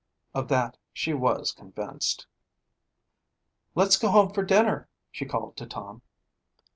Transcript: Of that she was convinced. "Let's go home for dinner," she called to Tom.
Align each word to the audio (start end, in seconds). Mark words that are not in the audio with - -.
Of 0.33 0.47
that 0.47 0.79
she 0.91 1.13
was 1.13 1.51
convinced. 1.51 2.25
"Let's 3.75 3.97
go 3.99 4.09
home 4.09 4.33
for 4.33 4.41
dinner," 4.43 4.87
she 5.11 5.25
called 5.27 5.57
to 5.57 5.67
Tom. 5.67 6.01